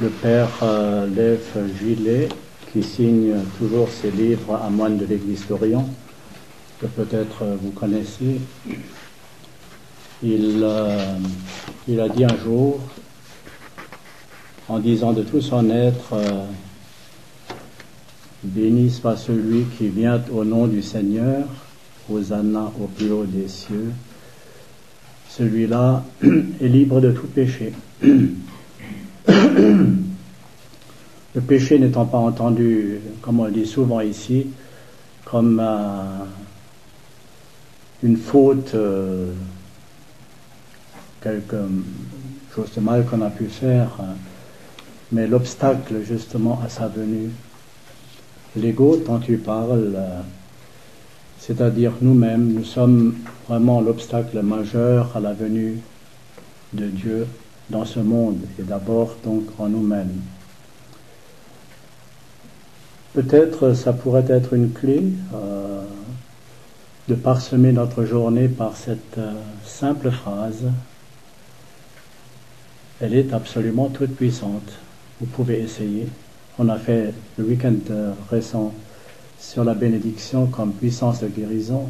[0.00, 1.40] le père euh, Lev
[1.78, 2.28] Gillet,
[2.72, 5.88] qui signe toujours ses livres à moine de l'Église d'Orient,
[6.80, 8.40] que peut-être euh, vous connaissez.
[10.22, 11.16] Il, euh,
[11.86, 12.80] il, a dit un jour,
[14.68, 16.16] en disant de tout son être,
[18.42, 21.46] béni soit celui qui vient au nom du Seigneur,
[22.10, 23.92] Hosanna au plus haut des cieux.
[25.28, 27.72] Celui-là est libre de tout péché.
[29.26, 29.96] Le
[31.46, 34.46] péché n'étant pas entendu, comme on le dit souvent ici,
[35.24, 35.62] comme
[38.02, 39.32] une faute, euh,
[41.22, 41.56] quelque
[42.54, 44.14] chose de mal qu'on a pu faire, hein,
[45.10, 47.30] mais l'obstacle justement à sa venue.
[48.56, 50.20] L'ego dont tu parles, euh,
[51.38, 53.16] c'est-à-dire nous-mêmes, nous sommes
[53.48, 55.78] vraiment l'obstacle majeur à la venue
[56.74, 57.26] de Dieu
[57.70, 60.20] dans ce monde et d'abord donc en nous-mêmes.
[63.14, 65.02] Peut-être ça pourrait être une clé
[65.34, 65.84] euh,
[67.08, 69.32] de parsemer notre journée par cette euh,
[69.64, 70.64] simple phrase.
[73.00, 74.72] Elle est absolument toute puissante.
[75.20, 76.08] Vous pouvez essayer.
[76.58, 78.72] On a fait le week-end euh, récent
[79.38, 81.88] sur la bénédiction comme puissance de guérison.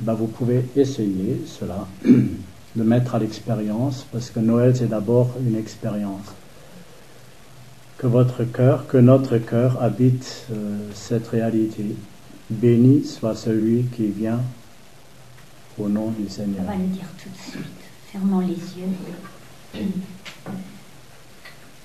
[0.00, 1.86] Eh ben, vous pouvez essayer cela
[2.76, 6.26] de mettre à l'expérience, parce que Noël, c'est d'abord une expérience.
[7.98, 11.84] Que votre cœur, que notre cœur habite euh, cette réalité.
[12.48, 14.40] Béni soit celui qui vient
[15.78, 16.62] au nom du Seigneur.
[16.66, 17.64] On va le dire tout de suite.
[18.10, 18.88] Fermons les yeux.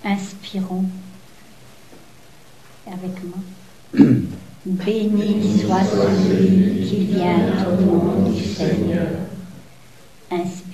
[0.04, 0.86] Inspirons
[2.88, 4.06] avec moi.
[4.66, 9.08] Béni soit celui qui vient au nom du Seigneur.
[10.32, 10.65] Inspire.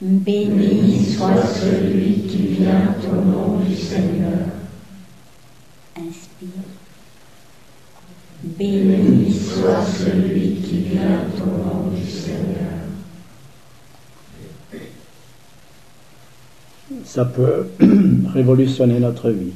[0.00, 4.46] Béni soit celui qui vient au nom du Seigneur.
[5.96, 6.48] Inspire.
[8.44, 12.38] Béni soit celui qui vient au nom du Seigneur.
[17.04, 17.66] Ça peut
[18.32, 19.52] révolutionner notre vie.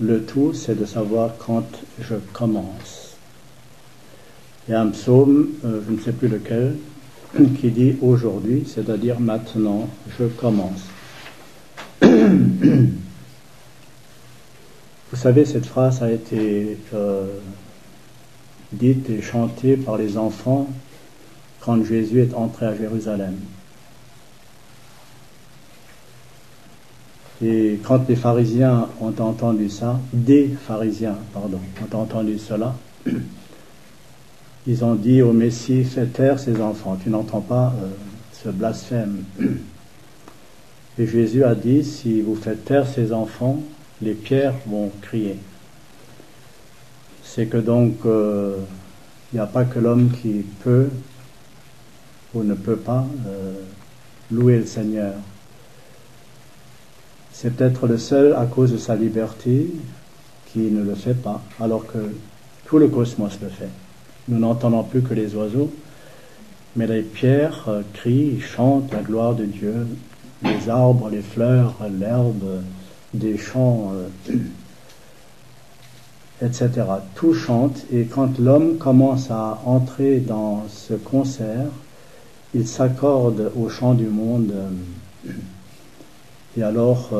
[0.00, 1.66] Le tout, c'est de savoir quand
[1.98, 3.16] je commence.
[4.68, 6.76] Il y a un psaume, euh, je ne sais plus lequel,
[7.60, 9.86] qui dit aujourd'hui, c'est-à-dire maintenant,
[10.18, 10.80] je commence.
[12.02, 12.08] Vous
[15.16, 17.26] savez, cette phrase a été euh,
[18.72, 20.68] dite et chantée par les enfants
[21.60, 23.36] quand Jésus est entré à Jérusalem.
[27.42, 32.74] Et quand les pharisiens ont entendu ça, des pharisiens, pardon, ont entendu cela,
[34.68, 37.88] ils ont dit au Messie, fais taire ses enfants, tu n'entends pas euh,
[38.34, 39.24] ce blasphème.
[40.98, 43.62] Et Jésus a dit, si vous faites taire ces enfants,
[44.02, 45.38] les pierres vont crier.
[47.24, 48.56] C'est que donc, euh,
[49.32, 50.90] il n'y a pas que l'homme qui peut
[52.34, 53.54] ou ne peut pas euh,
[54.30, 55.14] louer le Seigneur.
[57.32, 59.68] C'est peut-être le seul à cause de sa liberté
[60.52, 61.98] qui ne le fait pas, alors que
[62.66, 63.70] tout le cosmos le fait.
[64.28, 65.72] Nous n'entendons plus que les oiseaux,
[66.76, 69.86] mais les pierres euh, crient, chantent la gloire de Dieu,
[70.42, 72.62] les arbres, les fleurs, l'herbe,
[73.14, 73.92] des champs,
[74.30, 74.36] euh,
[76.42, 76.70] etc.
[77.14, 81.70] Tout chante et quand l'homme commence à entrer dans ce concert,
[82.54, 85.32] il s'accorde au chant du monde euh,
[86.56, 87.10] et alors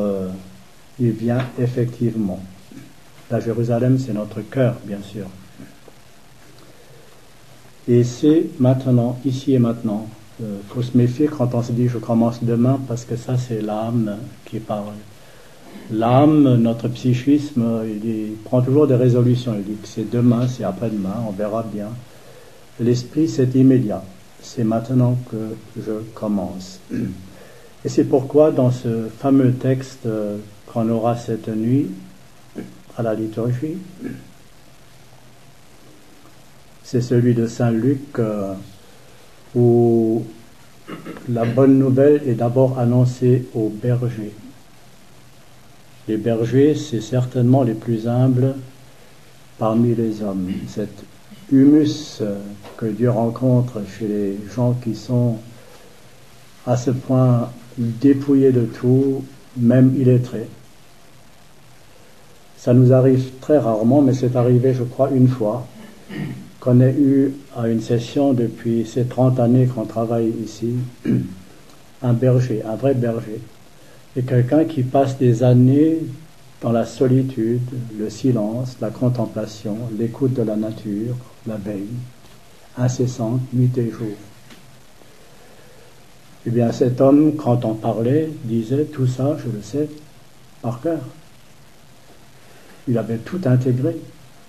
[0.98, 2.40] il vient effectivement.
[3.30, 5.26] La Jérusalem, c'est notre cœur, bien sûr.
[7.88, 10.06] Et c'est maintenant, ici et maintenant.
[10.40, 13.38] Il euh, faut se méfier quand on se dit je commence demain parce que ça
[13.38, 14.92] c'est l'âme qui parle.
[15.90, 19.54] L'âme, notre psychisme, il, prend toujours des résolutions.
[19.56, 21.88] Il dit que c'est demain, c'est après-demain, on verra bien.
[22.78, 24.04] L'esprit c'est immédiat.
[24.42, 26.80] C'est maintenant que je commence.
[27.84, 30.36] Et c'est pourquoi dans ce fameux texte euh,
[30.66, 31.86] qu'on aura cette nuit
[32.98, 33.78] à la liturgie,
[36.90, 38.54] c'est celui de Saint Luc euh,
[39.54, 40.24] où
[41.28, 44.32] la bonne nouvelle est d'abord annoncée aux bergers.
[46.08, 48.54] Les bergers, c'est certainement les plus humbles
[49.58, 50.50] parmi les hommes.
[50.66, 51.04] Cet
[51.52, 52.22] humus
[52.78, 55.36] que Dieu rencontre chez les gens qui sont
[56.66, 59.24] à ce point dépouillés de tout,
[59.58, 60.48] même illettrés.
[62.56, 65.66] Ça nous arrive très rarement, mais c'est arrivé, je crois, une fois
[66.60, 70.74] qu'on ait eu à une session depuis ces 30 années qu'on travaille ici,
[72.02, 73.40] un berger, un vrai berger,
[74.16, 75.98] et quelqu'un qui passe des années
[76.60, 77.60] dans la solitude,
[77.98, 81.14] le silence, la contemplation, l'écoute de la nature,
[81.46, 81.86] la veille,
[82.76, 84.16] incessante, nuit et jour.
[86.46, 89.88] Eh bien, cet homme, quand on parlait, disait tout ça, je le sais,
[90.62, 91.00] par cœur.
[92.88, 93.96] Il avait tout intégré,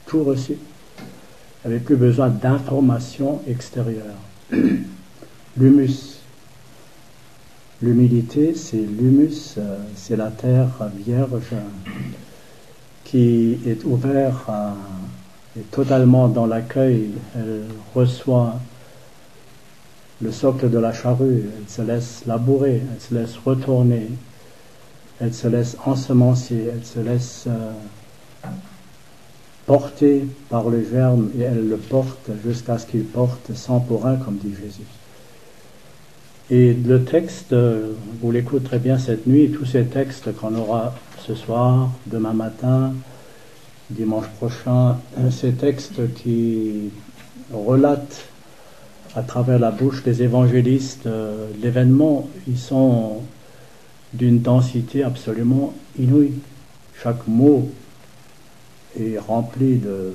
[0.06, 0.58] tout reçu.
[1.64, 4.16] Il n'avait plus besoin d'informations extérieures.
[5.58, 6.20] L'humus.
[7.82, 11.54] L'humilité, c'est l'humus, euh, c'est la terre vierge
[13.06, 14.50] qui est ouverte
[15.58, 17.12] et totalement dans l'accueil.
[17.36, 17.64] Elle
[17.96, 18.60] reçoit
[20.22, 24.10] le socle de la charrue, elle se laisse labourer, elle se laisse retourner,
[25.22, 27.72] elle se laisse ensemencer, elle se laisse euh,
[29.70, 34.16] porter par le germe et elle le porte jusqu'à ce qu'il porte sans pour un,
[34.16, 34.90] comme dit Jésus.
[36.50, 37.54] Et le texte,
[38.20, 42.96] vous l'écouterez bien cette nuit, tous ces textes qu'on aura ce soir, demain matin,
[43.92, 44.98] dimanche prochain,
[45.30, 46.90] ces textes qui
[47.54, 48.26] relatent
[49.14, 53.22] à travers la bouche des évangélistes euh, l'événement, ils sont
[54.14, 56.34] d'une densité absolument inouïe.
[57.04, 57.70] Chaque mot
[58.98, 60.14] est rempli de,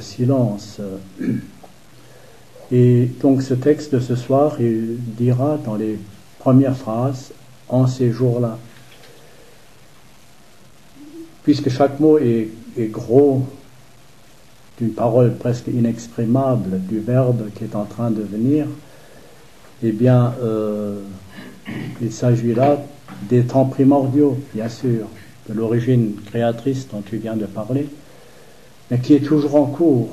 [0.00, 0.80] silence.
[2.70, 5.98] Et donc ce texte de ce soir, il dira dans les
[6.38, 7.32] premières phrases,
[7.68, 8.58] en ces jours-là.
[11.42, 13.46] Puisque chaque mot est, est gros,
[14.78, 18.66] d'une parole presque inexprimable, du verbe qui est en train de venir,
[19.82, 21.00] eh bien, euh,
[22.00, 22.78] il s'agit là
[23.28, 25.06] des temps primordiaux, bien sûr,
[25.48, 27.88] de l'origine créatrice dont tu viens de parler,
[28.90, 30.10] mais qui est toujours en cours.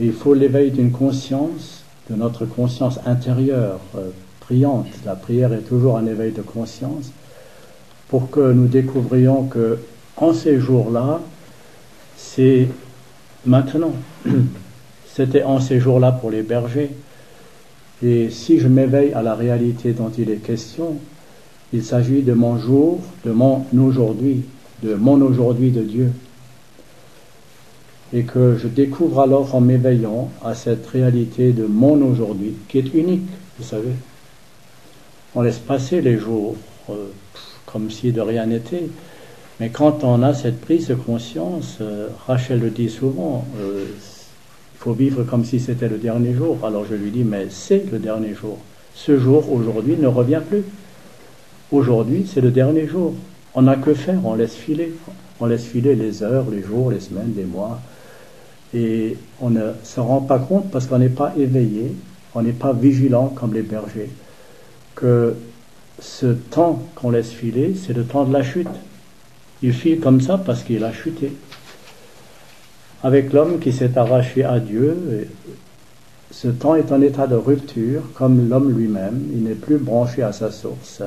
[0.00, 4.10] il faut l'éveil d'une conscience, de notre conscience intérieure, euh,
[4.40, 4.86] priante.
[5.04, 7.10] La prière est toujours un éveil de conscience,
[8.08, 9.78] pour que nous découvrions que
[10.16, 11.20] en ces jours-là,
[12.16, 12.68] c'est
[13.46, 13.92] maintenant.
[15.14, 16.90] C'était en ces jours-là pour les bergers.
[18.02, 20.96] Et si je m'éveille à la réalité dont il est question,
[21.72, 24.42] il s'agit de mon jour, de mon aujourd'hui,
[24.82, 26.12] de mon aujourd'hui de Dieu.
[28.12, 32.94] Et que je découvre alors en m'éveillant à cette réalité de mon aujourd'hui, qui est
[32.94, 33.28] unique,
[33.58, 33.92] vous savez.
[35.34, 36.56] On laisse passer les jours
[36.88, 37.08] euh,
[37.66, 38.88] comme si de rien n'était.
[39.60, 43.84] Mais quand on a cette prise de conscience, euh, Rachel le dit souvent, euh,
[44.74, 46.58] il faut vivre comme si c'était le dernier jour.
[46.64, 48.56] Alors je lui dis, mais c'est le dernier jour.
[48.94, 50.64] Ce jour, aujourd'hui, ne revient plus.
[51.70, 53.14] Aujourd'hui, c'est le dernier jour.
[53.54, 54.94] On n'a que faire, on laisse filer.
[55.40, 57.78] On laisse filer les heures, les jours, les semaines, les mois.
[58.72, 61.94] Et on ne se rend pas compte parce qu'on n'est pas éveillé,
[62.34, 64.10] on n'est pas vigilant comme les bergers,
[64.94, 65.34] que
[66.00, 68.68] ce temps qu'on laisse filer, c'est le temps de la chute.
[69.62, 71.32] Il file comme ça parce qu'il a chuté.
[73.02, 75.28] Avec l'homme qui s'est arraché à Dieu,
[76.30, 80.32] ce temps est en état de rupture, comme l'homme lui-même, il n'est plus branché à
[80.32, 81.02] sa source.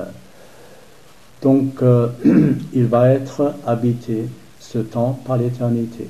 [1.42, 2.10] Donc, euh,
[2.74, 4.26] il va être habité,
[4.60, 6.08] ce temps, par l'éternité.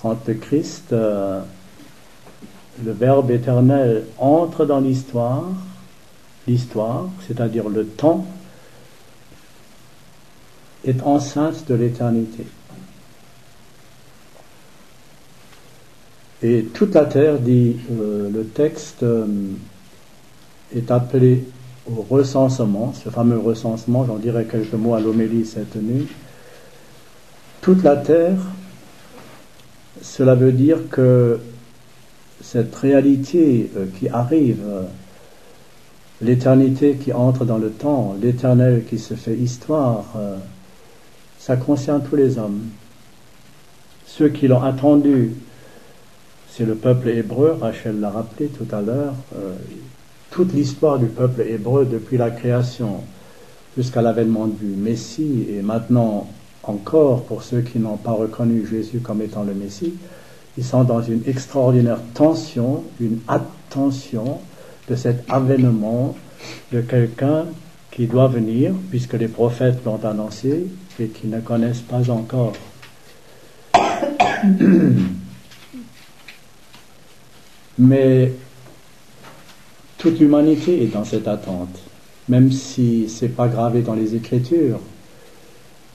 [0.00, 1.40] Quand le Christ, euh,
[2.84, 5.44] le Verbe éternel, entre dans l'histoire,
[6.46, 8.24] l'histoire, c'est-à-dire le temps,
[10.84, 12.46] est enceinte de l'éternité.
[16.42, 19.04] Et toute la terre, dit euh, le texte,
[20.72, 21.44] est appelé
[21.90, 26.06] au recensement, ce fameux recensement, j'en dirai quelques mots à l'homélie cette nuit.
[27.60, 28.38] Toute la terre,
[30.02, 31.38] cela veut dire que
[32.40, 34.62] cette réalité euh, qui arrive,
[36.20, 40.04] l'éternité qui entre dans le temps, l'éternel qui se fait histoire,
[41.38, 42.62] ça concerne tous les hommes.
[44.06, 45.34] Ceux qui l'ont attendu,
[46.50, 49.54] c'est le peuple hébreu, Rachel l'a rappelé tout à l'heure, euh,
[50.36, 53.00] toute l'histoire du peuple hébreu depuis la création
[53.74, 56.28] jusqu'à l'avènement du Messie et maintenant
[56.62, 59.94] encore pour ceux qui n'ont pas reconnu Jésus comme étant le Messie,
[60.58, 64.40] ils sont dans une extraordinaire tension, une attention
[64.90, 66.14] de cet avènement
[66.70, 67.46] de quelqu'un
[67.90, 70.66] qui doit venir, puisque les prophètes l'ont annoncé,
[71.00, 72.52] et qui ne connaissent pas encore.
[77.78, 78.32] Mais
[79.98, 81.78] toute l'humanité est dans cette attente,
[82.28, 84.80] même si ce n'est pas gravé dans les Écritures,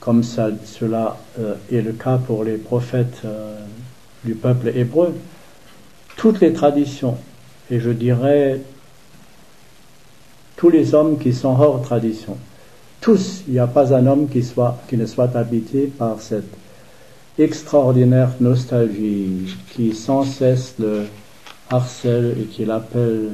[0.00, 3.56] comme cela euh, est le cas pour les prophètes euh,
[4.24, 5.14] du peuple hébreu.
[6.16, 7.16] Toutes les traditions,
[7.70, 8.60] et je dirais
[10.56, 12.36] tous les hommes qui sont hors tradition.
[13.00, 14.44] Tous, il n'y a pas un homme qui
[14.96, 16.52] ne soit habité par cette
[17.38, 21.06] extraordinaire nostalgie qui sans cesse le
[21.70, 23.30] harcèle et qui l'appelle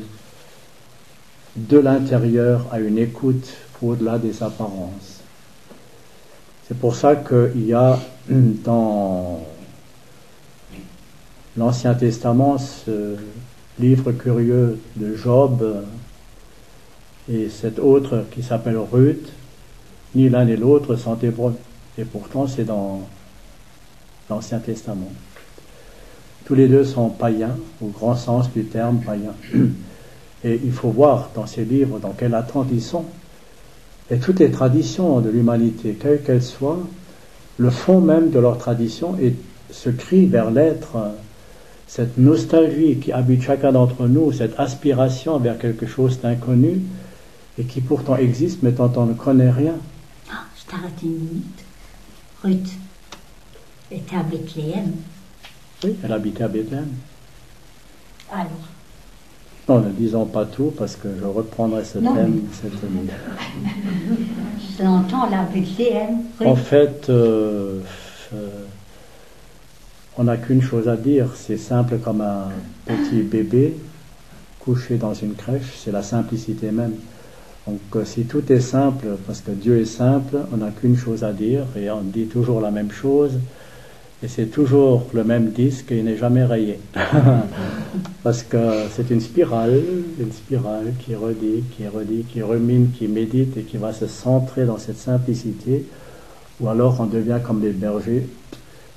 [1.66, 5.20] de l'intérieur à une écoute au-delà des apparences.
[6.66, 7.98] C'est pour ça qu'il y a
[8.28, 9.40] dans
[11.56, 13.16] l'Ancien Testament ce
[13.80, 15.84] livre curieux de Job
[17.30, 19.32] et cet autre qui s'appelle Ruth,
[20.14, 21.56] ni l'un ni l'autre sont hébreux.
[21.98, 23.02] Et pourtant, c'est dans
[24.30, 25.10] l'Ancien Testament.
[26.44, 29.34] Tous les deux sont païens, au grand sens du terme païen.
[30.44, 33.04] Et il faut voir dans ces livres dans quelle attente ils sont.
[34.10, 36.80] Et toutes les traditions de l'humanité, quelles qu'elles soient,
[37.58, 39.34] le fond même de leur tradition est
[39.70, 40.96] ce cri vers l'être,
[41.86, 46.82] cette nostalgie qui habite chacun d'entre nous, cette aspiration vers quelque chose d'inconnu
[47.58, 49.74] et qui pourtant existe mais dont on ne connaît rien.
[50.30, 51.64] Ah, je t'arrête une minute.
[52.42, 52.70] Ruth
[53.90, 54.92] était à Bethléem.
[55.84, 56.88] Oui, elle habitait à Bethléem.
[58.30, 58.46] Alors
[59.68, 63.10] non, ne disons pas tout parce que je reprendrai ce thème cette nuit.
[64.78, 66.22] Je l'entends là, Bethléem.
[66.42, 67.80] En fait, euh,
[68.34, 68.64] euh,
[70.16, 71.28] on n'a qu'une chose à dire.
[71.34, 72.48] C'est simple comme un
[72.86, 73.76] petit bébé
[74.60, 75.74] couché dans une crèche.
[75.76, 76.94] C'est la simplicité même.
[77.66, 81.24] Donc euh, si tout est simple, parce que Dieu est simple, on n'a qu'une chose
[81.24, 83.32] à dire et on dit toujours la même chose.
[84.20, 86.80] Et c'est toujours le même disque et il n'est jamais rayé.
[88.24, 88.58] Parce que
[88.90, 89.80] c'est une spirale,
[90.18, 94.64] une spirale qui redit, qui redit, qui remine, qui médite et qui va se centrer
[94.64, 95.84] dans cette simplicité.
[96.60, 98.26] Ou alors on devient comme les bergers.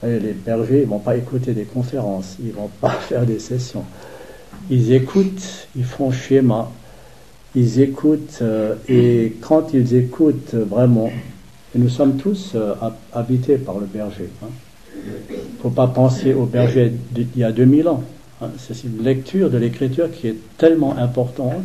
[0.03, 3.85] Et les bergers, ils vont pas écouter des conférences, ils vont pas faire des sessions.
[4.71, 6.71] Ils écoutent, ils font schéma,
[7.53, 11.11] ils écoutent euh, et quand ils écoutent vraiment,
[11.75, 12.73] et nous sommes tous euh,
[13.13, 14.29] habités par le berger.
[14.43, 14.47] Hein,
[15.05, 18.03] il ne faut pas penser au berger d'il y a 2000 ans.
[18.41, 18.49] Hein.
[18.57, 21.61] C'est une lecture de l'écriture qui est tellement importante.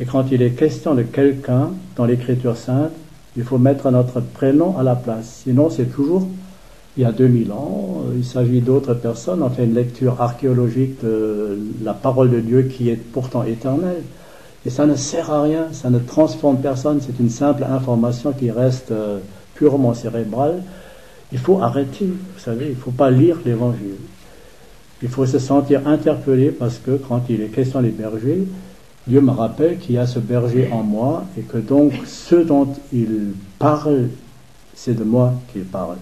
[0.00, 2.92] Et quand il est question de quelqu'un dans l'écriture sainte,
[3.36, 5.42] il faut mettre notre prénom à la place.
[5.44, 6.26] Sinon, c'est toujours
[6.96, 8.02] il y a 2000 ans.
[8.16, 9.42] Il s'agit d'autres personnes.
[9.42, 14.02] On fait une lecture archéologique de la parole de Dieu qui est pourtant éternelle.
[14.66, 17.00] Et ça ne sert à rien, ça ne transforme personne.
[17.00, 19.18] C'est une simple information qui reste euh,
[19.54, 20.62] purement cérébrale.
[21.32, 23.96] Il faut arrêter, vous savez, il ne faut pas lire l'évangile.
[25.02, 28.46] Il faut se sentir interpellé parce que quand il est question des bergers,
[29.06, 32.68] Dieu me rappelle qu'il y a ce berger en moi et que donc ce dont
[32.92, 34.08] il parle,
[34.74, 35.96] c'est de moi qu'il parle.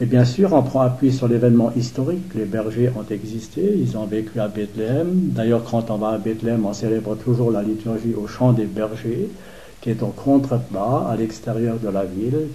[0.00, 2.32] Et bien sûr, on prend appui sur l'événement historique.
[2.34, 5.30] Les bergers ont existé, ils ont vécu à Bethléem.
[5.34, 9.28] D'ailleurs, quand on va à Bethléem, on célèbre toujours la liturgie au chant des bergers,
[9.80, 12.46] qui est au contrebas, à l'extérieur de la ville.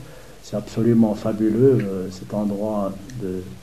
[0.44, 2.92] C'est absolument fabuleux, euh, cet endroit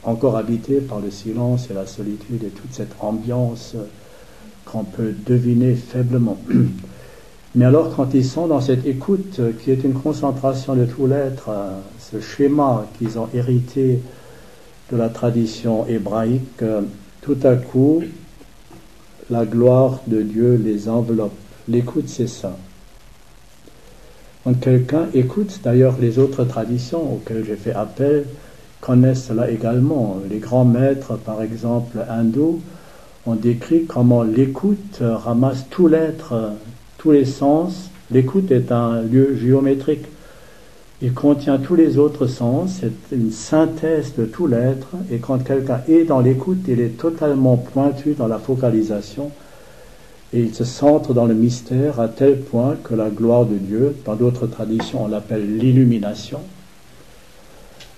[0.02, 3.84] encore habité par le silence et la solitude et toute cette ambiance euh,
[4.64, 6.38] qu'on peut deviner faiblement.
[7.54, 11.06] Mais alors quand ils sont dans cette écoute euh, qui est une concentration de tout
[11.06, 11.50] l'être,
[11.98, 14.00] ce schéma qu'ils ont hérité
[14.90, 16.64] de la tradition hébraïque,
[17.20, 18.02] tout à coup,
[19.28, 21.36] la gloire de Dieu les enveloppe.
[21.68, 22.56] L'écoute, c'est ça.
[24.44, 28.24] Quand quelqu'un écoute, d'ailleurs les autres traditions auxquelles j'ai fait appel
[28.80, 30.16] connaissent cela également.
[30.30, 32.60] Les grands maîtres, par exemple hindous,
[33.26, 36.52] ont décrit comment l'écoute ramasse tout l'être,
[36.96, 37.90] tous les sens.
[38.10, 40.06] L'écoute est un lieu géométrique.
[41.02, 45.80] Il contient tous les autres sens, c'est une synthèse de tout l'être, et quand quelqu'un
[45.88, 49.30] est dans l'écoute, il est totalement pointu dans la focalisation
[50.32, 53.96] et il se centre dans le mystère à tel point que la gloire de Dieu,
[54.04, 56.40] dans d'autres traditions on l'appelle l'illumination,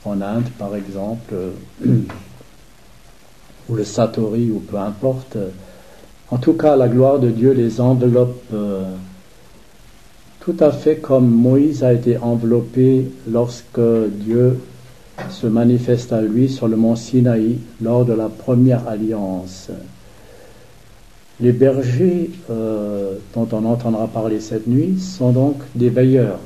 [0.04, 1.34] en Inde par exemple,
[1.88, 5.36] ou le Satori, ou peu importe,
[6.30, 8.94] en tout cas la gloire de Dieu les enveloppe euh,
[10.44, 13.78] tout à fait comme Moïse a été enveloppé lorsque
[14.10, 14.58] Dieu
[15.30, 19.70] se manifeste à lui sur le mont Sinaï lors de la première alliance.
[21.42, 26.38] Les bergers euh, dont on entendra parler cette nuit sont donc des veilleurs,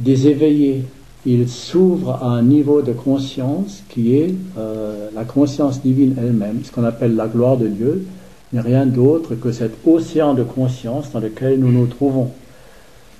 [0.00, 0.82] des éveillés.
[1.24, 6.72] Ils s'ouvrent à un niveau de conscience qui est euh, la conscience divine elle-même, ce
[6.72, 8.04] qu'on appelle la gloire de Dieu,
[8.52, 12.32] n'est rien d'autre que cet océan de conscience dans lequel nous nous trouvons.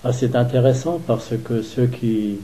[0.02, 2.38] Ah, c'est intéressant parce que ceux qui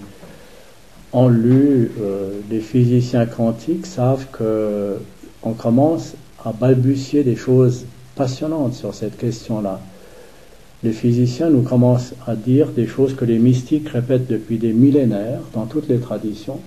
[1.12, 4.98] ont lu euh, les physiciens quantiques savent que
[5.42, 9.80] on commence à balbutier des choses passionnante sur cette question-là.
[10.82, 15.40] les physiciens nous commencent à dire des choses que les mystiques répètent depuis des millénaires
[15.54, 16.60] dans toutes les traditions,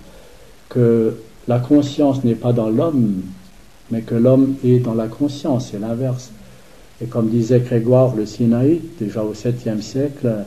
[0.68, 1.14] que
[1.46, 3.22] la conscience n'est pas dans l'homme,
[3.90, 6.30] mais que l'homme est dans la conscience, c'est l'inverse.
[7.00, 10.44] Et comme disait Grégoire le Sinaï, déjà au 7e siècle,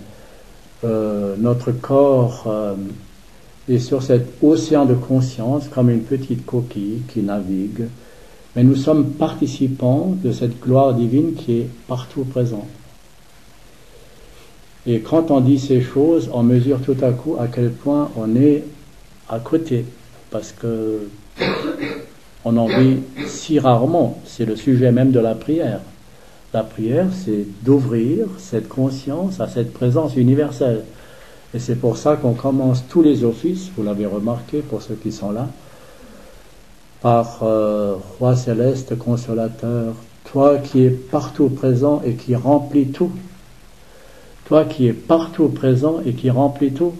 [0.83, 2.75] euh, notre corps euh,
[3.69, 7.85] est sur cet océan de conscience comme une petite coquille qui navigue,
[8.55, 12.67] mais nous sommes participants de cette gloire divine qui est partout présente.
[14.85, 18.35] Et quand on dit ces choses, on mesure tout à coup à quel point on
[18.35, 18.63] est
[19.29, 19.85] à côté,
[20.31, 21.07] parce que
[22.43, 24.19] on en vit si rarement.
[24.25, 25.81] C'est le sujet même de la prière.
[26.53, 30.83] La prière, c'est d'ouvrir cette conscience à cette présence universelle.
[31.53, 35.11] Et c'est pour ça qu'on commence tous les offices, vous l'avez remarqué pour ceux qui
[35.11, 35.47] sont là,
[37.01, 39.95] par euh, Roi céleste, consolateur,
[40.31, 43.11] toi qui es partout présent et qui remplis tout.
[44.45, 46.93] Toi qui es partout présent et qui remplis tout.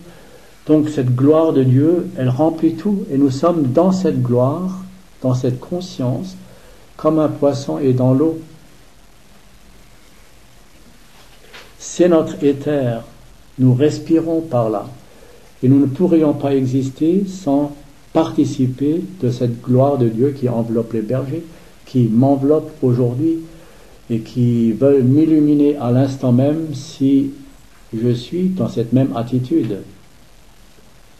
[0.65, 4.79] Donc cette gloire de Dieu, elle remplit tout et nous sommes dans cette gloire,
[5.21, 6.35] dans cette conscience,
[6.97, 8.39] comme un poisson est dans l'eau.
[11.77, 13.03] C'est notre éther,
[13.59, 14.85] nous respirons par là.
[15.63, 17.71] Et nous ne pourrions pas exister sans
[18.13, 21.43] participer de cette gloire de Dieu qui enveloppe les bergers,
[21.85, 23.39] qui m'enveloppe aujourd'hui
[24.09, 27.31] et qui veulent m'illuminer à l'instant même si
[27.93, 29.77] je suis dans cette même attitude.